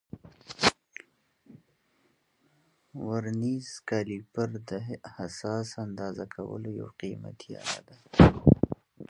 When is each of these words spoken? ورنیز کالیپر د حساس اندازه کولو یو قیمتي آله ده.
ورنیز 3.05 3.67
کالیپر 3.89 4.49
د 4.69 4.71
حساس 5.15 5.69
اندازه 5.85 6.25
کولو 6.33 6.69
یو 6.79 6.87
قیمتي 7.01 7.51
آله 7.61 7.79
ده. 7.87 7.97